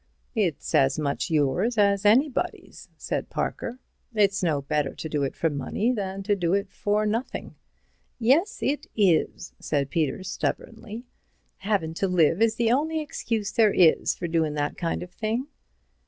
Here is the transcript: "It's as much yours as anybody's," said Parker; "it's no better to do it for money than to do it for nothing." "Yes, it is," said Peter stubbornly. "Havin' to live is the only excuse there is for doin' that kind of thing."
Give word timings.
"It's 0.33 0.73
as 0.73 0.97
much 0.97 1.29
yours 1.29 1.77
as 1.77 2.07
anybody's," 2.07 2.89
said 2.97 3.29
Parker; 3.29 3.77
"it's 4.15 4.41
no 4.41 4.63
better 4.63 4.95
to 4.95 5.07
do 5.07 5.21
it 5.21 5.35
for 5.35 5.47
money 5.47 5.91
than 5.91 6.23
to 6.23 6.35
do 6.35 6.55
it 6.55 6.71
for 6.71 7.05
nothing." 7.05 7.53
"Yes, 8.17 8.63
it 8.63 8.87
is," 8.95 9.53
said 9.59 9.91
Peter 9.91 10.23
stubbornly. 10.23 11.05
"Havin' 11.57 11.93
to 11.93 12.07
live 12.07 12.41
is 12.41 12.55
the 12.55 12.71
only 12.71 12.99
excuse 12.99 13.51
there 13.51 13.73
is 13.75 14.15
for 14.15 14.27
doin' 14.27 14.55
that 14.55 14.75
kind 14.75 15.03
of 15.03 15.11
thing." 15.11 15.45